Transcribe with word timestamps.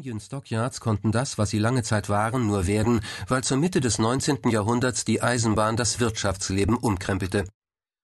Union 0.00 0.18
Stockyards 0.18 0.80
konnten 0.80 1.12
das, 1.12 1.36
was 1.36 1.50
sie 1.50 1.58
lange 1.58 1.82
Zeit 1.82 2.08
waren, 2.08 2.46
nur 2.46 2.66
werden, 2.66 3.02
weil 3.28 3.44
zur 3.44 3.58
Mitte 3.58 3.82
des 3.82 3.98
19. 3.98 4.48
Jahrhunderts 4.48 5.04
die 5.04 5.20
Eisenbahn 5.20 5.76
das 5.76 6.00
Wirtschaftsleben 6.00 6.74
umkrempelte. 6.74 7.44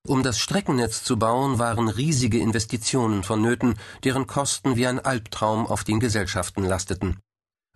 Um 0.07 0.23
das 0.23 0.39
Streckennetz 0.39 1.05
zu 1.05 1.19
bauen, 1.19 1.59
waren 1.59 1.89
riesige 1.89 2.39
Investitionen 2.39 3.23
vonnöten, 3.23 3.79
deren 4.05 4.27
Kosten 4.27 4.77
wie 4.77 4.87
ein 4.87 4.99
Albtraum 4.99 5.67
auf 5.67 5.85
den 5.85 5.99
Gesellschaften 5.99 6.65
lasteten. 6.65 7.19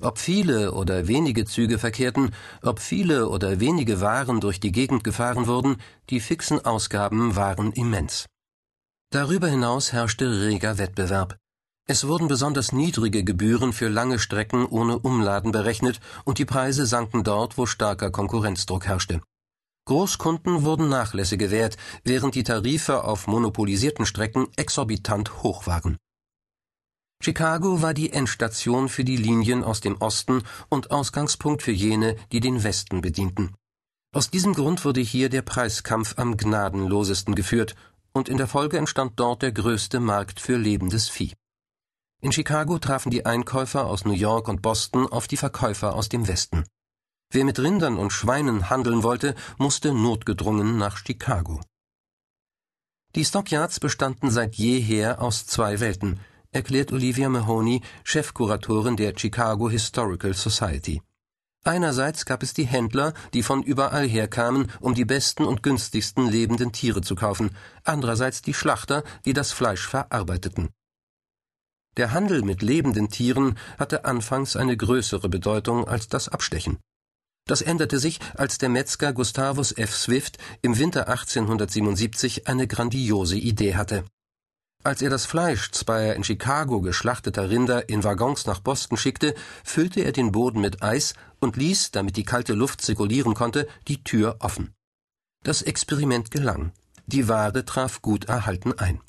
Ob 0.03 0.19
viele 0.19 0.73
oder 0.73 1.09
wenige 1.09 1.47
Züge 1.47 1.79
verkehrten, 1.79 2.35
ob 2.61 2.79
viele 2.79 3.27
oder 3.31 3.59
wenige 3.59 4.03
Waren 4.03 4.41
durch 4.41 4.61
die 4.61 4.71
Gegend 4.71 5.03
gefahren 5.03 5.47
wurden, 5.47 5.79
die 6.11 6.21
fixen 6.21 6.63
Ausgaben 6.63 7.37
waren 7.37 7.73
immens. 7.73 8.27
Darüber 9.09 9.49
hinaus 9.49 9.95
herrschte 9.95 10.43
reger 10.43 10.77
Wettbewerb. 10.77 11.39
Es 11.91 12.07
wurden 12.07 12.29
besonders 12.29 12.71
niedrige 12.71 13.25
Gebühren 13.25 13.73
für 13.73 13.89
lange 13.89 14.21
Strecken 14.21 14.65
ohne 14.65 15.01
Umladen 15.01 15.51
berechnet 15.51 15.99
und 16.25 16.39
die 16.39 16.45
Preise 16.45 16.87
sanken 16.87 17.25
dort, 17.25 17.59
wo 17.59 17.67
starker 17.67 18.13
Konkurrenzdruck 18.13 18.87
herrschte. 18.87 19.21
Großkunden 19.87 20.63
wurden 20.63 20.89
Nachlässe 20.89 21.37
gewährt, 21.37 21.77
während 22.05 22.37
die 22.37 22.45
Tarife 22.45 23.03
auf 23.03 23.27
monopolisierten 23.27 24.07
Strecken 24.07 24.47
exorbitant 24.55 25.43
hoch 25.43 25.67
waren. 25.67 25.97
Chicago 27.21 27.83
war 27.83 27.93
die 27.93 28.13
Endstation 28.13 28.89
für 28.89 29.03
die 29.03 29.17
Linien 29.17 29.65
aus 29.65 29.81
dem 29.81 29.97
Osten 29.97 30.45
und 30.69 30.93
Ausgangspunkt 30.93 31.61
für 31.61 31.73
jene, 31.73 32.15
die 32.31 32.39
den 32.39 32.63
Westen 32.63 33.01
bedienten. 33.01 33.57
Aus 34.15 34.31
diesem 34.31 34.55
Grund 34.55 34.85
wurde 34.85 35.01
hier 35.01 35.29
der 35.29 35.43
Preiskampf 35.43 36.15
am 36.19 36.37
gnadenlosesten 36.37 37.35
geführt, 37.35 37.75
und 38.13 38.29
in 38.29 38.37
der 38.37 38.47
Folge 38.47 38.79
entstand 38.79 39.19
dort 39.19 39.43
der 39.43 39.51
größte 39.51 39.99
Markt 39.99 40.39
für 40.39 40.57
lebendes 40.57 41.09
Vieh. 41.09 41.33
In 42.23 42.33
Chicago 42.33 42.79
trafen 42.79 43.11
die 43.11 43.25
Einkäufer 43.25 43.87
aus 43.87 44.05
New 44.05 44.13
York 44.13 44.47
und 44.49 44.61
Boston 44.61 45.07
auf 45.07 45.27
die 45.27 45.39
Verkäufer 45.39 45.95
aus 45.95 46.11
dem 46.11 46.29
Westen. 46.29 46.65
Wer 47.31 47.47
mit 47.47 47.59
Rindern 47.59 47.97
und 47.97 48.13
Schweinen 48.13 48.69
handeln 48.69 49.03
wollte, 49.03 49.35
musste 49.57 49.95
notgedrungen 49.95 50.77
nach 50.77 50.99
Chicago. 50.99 51.61
Die 53.15 53.25
Stockyards 53.25 53.81
bestanden 53.81 54.31
seit 54.31 54.57
jeher 54.57 55.23
aus 55.23 55.47
zwei 55.47 55.81
Welten, 55.81 56.21
erklärt 56.51 56.93
Olivia 56.93 57.31
Mahoney, 57.31 57.81
Chefkuratorin 58.05 58.97
der 58.97 59.15
Chicago 59.17 59.71
Historical 59.71 60.35
Society. 60.35 61.01
Einerseits 61.65 62.27
gab 62.27 62.43
es 62.43 62.53
die 62.53 62.67
Händler, 62.67 63.15
die 63.33 63.43
von 63.43 63.63
überall 63.63 64.07
herkamen, 64.07 64.71
um 64.81 64.95
die 64.95 65.07
besten 65.07 65.45
und 65.45 65.63
günstigsten 65.63 66.27
lebenden 66.27 66.73
Tiere 66.73 67.01
zu 67.01 67.15
kaufen, 67.15 67.57
andererseits 67.85 68.43
die 68.43 68.55
Schlachter, 68.55 69.05
die 69.25 69.33
das 69.33 69.53
Fleisch 69.53 69.87
verarbeiteten. 69.87 70.69
Der 71.97 72.13
Handel 72.13 72.43
mit 72.43 72.63
lebenden 72.63 73.09
Tieren 73.09 73.59
hatte 73.79 74.05
anfangs 74.05 74.57
eine 74.57 74.77
größere 74.77 75.29
Bedeutung 75.29 75.89
als 75.89 76.09
das 76.09 76.29
Abstechen. 76.29 76.79
Das 77.47 77.63
änderte 77.63 77.99
sich, 77.99 78.21
als 78.37 78.59
der 78.59 78.69
Metzger 78.69 79.13
Gustavus 79.13 79.73
F. 79.73 79.95
Swift 79.95 80.39
im 80.63 80.79
Winter 80.79 81.09
1877 81.09 82.47
eine 82.47 82.69
grandiose 82.69 83.37
Idee 83.37 83.75
hatte. 83.75 84.05
Als 84.83 85.03
er 85.03 85.11
das 85.11 85.27
Fleisch 85.27 85.73
zweier 85.73 86.15
in 86.15 86.25
Chicago 86.25 86.81
geschlachteter 86.81 87.51
Rinder 87.51 87.89
in 87.89 88.03
Waggons 88.03 88.47
nach 88.47 88.61
Boston 88.61 88.97
schickte, 88.97 89.35
füllte 89.63 90.01
er 90.01 90.13
den 90.13 90.33
Boden 90.33 90.61
mit 90.61 90.83
Eis 90.83 91.15
und 91.39 91.57
ließ, 91.57 91.91
damit 91.91 92.17
die 92.17 92.25
kalte 92.25 92.55
Luft 92.55 92.81
zirkulieren 92.81 93.35
konnte, 93.35 93.69
die 93.89 94.03
Tür 94.05 94.37
offen. 94.39 94.73
Das 95.43 95.61
Experiment 95.61 96.31
gelang. 96.31 96.73
Die 97.07 97.29
Ware 97.29 97.65
traf 97.65 98.01
gut 98.01 98.27
erhalten 98.27 98.73
ein. 98.79 99.01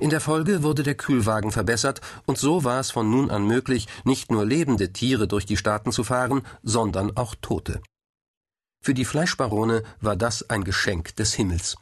In 0.00 0.10
der 0.10 0.20
Folge 0.20 0.62
wurde 0.62 0.82
der 0.82 0.94
Kühlwagen 0.94 1.52
verbessert, 1.52 2.00
und 2.26 2.38
so 2.38 2.64
war 2.64 2.80
es 2.80 2.90
von 2.90 3.10
nun 3.10 3.30
an 3.30 3.46
möglich, 3.46 3.88
nicht 4.04 4.30
nur 4.30 4.44
lebende 4.44 4.92
Tiere 4.92 5.28
durch 5.28 5.46
die 5.46 5.56
Staaten 5.56 5.92
zu 5.92 6.04
fahren, 6.04 6.42
sondern 6.62 7.16
auch 7.16 7.34
tote. 7.40 7.80
Für 8.82 8.94
die 8.94 9.04
Fleischbarone 9.04 9.82
war 10.00 10.16
das 10.16 10.50
ein 10.50 10.64
Geschenk 10.64 11.16
des 11.16 11.34
Himmels. 11.34 11.76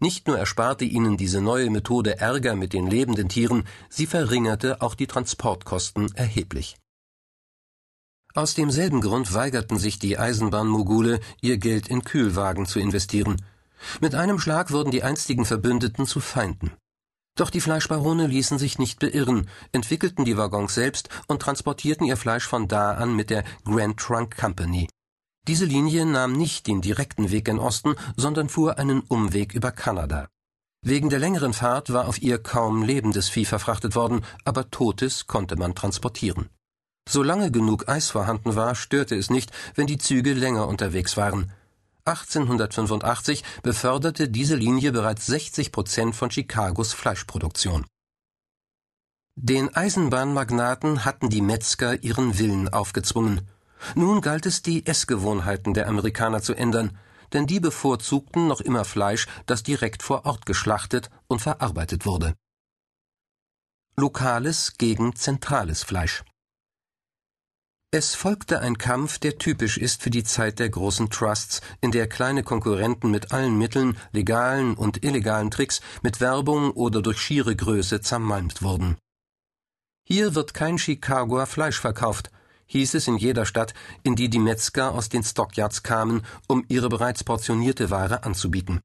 Nicht 0.00 0.28
nur 0.28 0.38
ersparte 0.38 0.84
ihnen 0.84 1.16
diese 1.16 1.40
neue 1.40 1.70
Methode 1.70 2.18
Ärger 2.18 2.54
mit 2.54 2.72
den 2.72 2.86
lebenden 2.86 3.28
Tieren, 3.28 3.64
sie 3.88 4.06
verringerte 4.06 4.80
auch 4.80 4.94
die 4.94 5.08
Transportkosten 5.08 6.14
erheblich. 6.14 6.76
Aus 8.34 8.54
demselben 8.54 9.00
Grund 9.00 9.34
weigerten 9.34 9.78
sich 9.78 9.98
die 9.98 10.18
Eisenbahnmogule, 10.18 11.18
ihr 11.40 11.58
Geld 11.58 11.88
in 11.88 12.04
Kühlwagen 12.04 12.66
zu 12.66 12.78
investieren. 12.78 13.44
Mit 14.00 14.14
einem 14.14 14.38
Schlag 14.38 14.70
wurden 14.70 14.90
die 14.90 15.02
einstigen 15.02 15.44
Verbündeten 15.44 16.06
zu 16.06 16.20
Feinden. 16.20 16.72
Doch 17.38 17.50
die 17.50 17.60
Fleischbarone 17.60 18.26
ließen 18.26 18.58
sich 18.58 18.80
nicht 18.80 18.98
beirren, 18.98 19.48
entwickelten 19.70 20.24
die 20.24 20.36
Waggons 20.36 20.74
selbst 20.74 21.08
und 21.28 21.40
transportierten 21.40 22.04
ihr 22.04 22.16
Fleisch 22.16 22.44
von 22.44 22.66
da 22.66 22.94
an 22.94 23.14
mit 23.14 23.30
der 23.30 23.44
Grand 23.64 23.96
Trunk 23.96 24.36
Company. 24.36 24.88
Diese 25.46 25.64
Linie 25.64 26.04
nahm 26.04 26.32
nicht 26.32 26.66
den 26.66 26.80
direkten 26.80 27.30
Weg 27.30 27.46
in 27.46 27.60
Osten, 27.60 27.94
sondern 28.16 28.48
fuhr 28.48 28.78
einen 28.78 29.02
Umweg 29.02 29.54
über 29.54 29.70
Kanada. 29.70 30.26
Wegen 30.84 31.10
der 31.10 31.20
längeren 31.20 31.52
Fahrt 31.52 31.92
war 31.92 32.08
auf 32.08 32.20
ihr 32.20 32.42
kaum 32.42 32.82
lebendes 32.82 33.28
Vieh 33.28 33.44
verfrachtet 33.44 33.94
worden, 33.94 34.24
aber 34.44 34.72
totes 34.72 35.28
konnte 35.28 35.54
man 35.54 35.76
transportieren. 35.76 36.48
Solange 37.08 37.52
genug 37.52 37.88
Eis 37.88 38.10
vorhanden 38.10 38.56
war, 38.56 38.74
störte 38.74 39.14
es 39.14 39.30
nicht, 39.30 39.52
wenn 39.76 39.86
die 39.86 39.98
Züge 39.98 40.34
länger 40.34 40.66
unterwegs 40.66 41.16
waren. 41.16 41.52
1885 42.08 43.44
beförderte 43.62 44.28
diese 44.28 44.56
Linie 44.56 44.92
bereits 44.92 45.26
60 45.26 45.72
Prozent 45.72 46.16
von 46.16 46.30
Chicagos 46.30 46.94
Fleischproduktion. 46.94 47.84
Den 49.36 49.74
Eisenbahnmagnaten 49.74 51.04
hatten 51.04 51.28
die 51.28 51.42
Metzger 51.42 52.02
ihren 52.02 52.38
Willen 52.38 52.68
aufgezwungen. 52.68 53.48
Nun 53.94 54.20
galt 54.20 54.46
es, 54.46 54.62
die 54.62 54.84
Essgewohnheiten 54.86 55.74
der 55.74 55.86
Amerikaner 55.86 56.42
zu 56.42 56.54
ändern, 56.54 56.98
denn 57.32 57.46
die 57.46 57.60
bevorzugten 57.60 58.48
noch 58.48 58.60
immer 58.60 58.84
Fleisch, 58.84 59.26
das 59.46 59.62
direkt 59.62 60.02
vor 60.02 60.24
Ort 60.24 60.46
geschlachtet 60.46 61.10
und 61.28 61.40
verarbeitet 61.40 62.06
wurde. 62.06 62.34
Lokales 63.96 64.74
gegen 64.78 65.14
zentrales 65.14 65.82
Fleisch. 65.82 66.24
Es 67.90 68.14
folgte 68.14 68.60
ein 68.60 68.76
Kampf, 68.76 69.18
der 69.18 69.38
typisch 69.38 69.78
ist 69.78 70.02
für 70.02 70.10
die 70.10 70.22
Zeit 70.22 70.58
der 70.58 70.68
großen 70.68 71.08
Trusts, 71.08 71.62
in 71.80 71.90
der 71.90 72.06
kleine 72.06 72.42
Konkurrenten 72.42 73.10
mit 73.10 73.32
allen 73.32 73.56
Mitteln, 73.56 73.96
legalen 74.12 74.74
und 74.74 75.04
illegalen 75.04 75.50
Tricks, 75.50 75.80
mit 76.02 76.20
Werbung 76.20 76.72
oder 76.72 77.00
durch 77.00 77.18
schiere 77.18 77.56
Größe 77.56 78.02
zermalmt 78.02 78.60
wurden. 78.60 78.98
Hier 80.04 80.34
wird 80.34 80.52
kein 80.52 80.76
Chicagoer 80.76 81.46
Fleisch 81.46 81.80
verkauft, 81.80 82.30
hieß 82.66 82.92
es 82.92 83.08
in 83.08 83.16
jeder 83.16 83.46
Stadt, 83.46 83.72
in 84.02 84.16
die 84.16 84.28
die 84.28 84.38
Metzger 84.38 84.92
aus 84.92 85.08
den 85.08 85.24
Stockyards 85.24 85.82
kamen, 85.82 86.26
um 86.46 86.66
ihre 86.68 86.90
bereits 86.90 87.24
portionierte 87.24 87.88
Ware 87.88 88.22
anzubieten. 88.22 88.82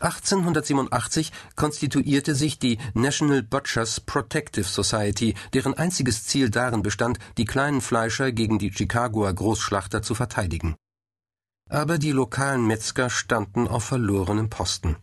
1887 0.00 1.30
konstituierte 1.54 2.34
sich 2.34 2.58
die 2.58 2.78
National 2.94 3.42
Butchers 3.42 4.00
Protective 4.00 4.64
Society, 4.64 5.34
deren 5.52 5.74
einziges 5.74 6.24
Ziel 6.24 6.50
darin 6.50 6.82
bestand, 6.82 7.18
die 7.38 7.44
kleinen 7.44 7.80
Fleischer 7.80 8.32
gegen 8.32 8.58
die 8.58 8.72
Chicagoer 8.72 9.32
Großschlachter 9.32 10.02
zu 10.02 10.14
verteidigen. 10.14 10.74
Aber 11.70 11.98
die 11.98 12.12
lokalen 12.12 12.66
Metzger 12.66 13.08
standen 13.08 13.68
auf 13.68 13.84
verlorenem 13.84 14.50
Posten. 14.50 14.96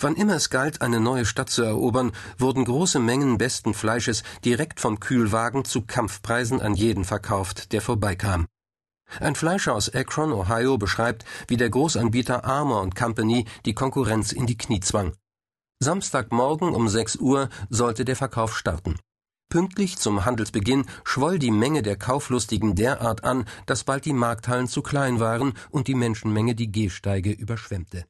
Wann 0.00 0.16
immer 0.16 0.34
es 0.34 0.50
galt, 0.50 0.80
eine 0.80 1.00
neue 1.00 1.26
Stadt 1.26 1.50
zu 1.50 1.62
erobern, 1.62 2.12
wurden 2.38 2.64
große 2.64 2.98
Mengen 2.98 3.38
besten 3.38 3.74
Fleisches 3.74 4.22
direkt 4.44 4.80
vom 4.80 4.98
Kühlwagen 4.98 5.64
zu 5.64 5.82
Kampfpreisen 5.82 6.60
an 6.60 6.74
jeden 6.74 7.04
verkauft, 7.04 7.72
der 7.72 7.80
vorbeikam. 7.80 8.46
Ein 9.20 9.34
Fleischer 9.34 9.74
aus 9.74 9.92
Akron, 9.94 10.32
Ohio, 10.32 10.78
beschreibt, 10.78 11.24
wie 11.48 11.56
der 11.56 11.70
Großanbieter 11.70 12.44
Armour 12.44 12.88
Company 12.90 13.46
die 13.64 13.74
Konkurrenz 13.74 14.32
in 14.32 14.46
die 14.46 14.58
Knie 14.58 14.80
zwang. 14.80 15.12
Samstagmorgen 15.80 16.74
um 16.74 16.88
6 16.88 17.16
Uhr 17.16 17.48
sollte 17.68 18.04
der 18.04 18.16
Verkauf 18.16 18.56
starten. 18.56 18.96
Pünktlich 19.50 19.98
zum 19.98 20.24
Handelsbeginn 20.24 20.86
schwoll 21.04 21.38
die 21.38 21.50
Menge 21.50 21.82
der 21.82 21.96
Kauflustigen 21.96 22.74
derart 22.74 23.22
an, 23.22 23.44
dass 23.66 23.84
bald 23.84 24.04
die 24.04 24.12
Markthallen 24.12 24.66
zu 24.66 24.82
klein 24.82 25.20
waren 25.20 25.54
und 25.70 25.86
die 25.86 25.94
Menschenmenge 25.94 26.54
die 26.54 26.72
Gehsteige 26.72 27.30
überschwemmte. 27.30 28.04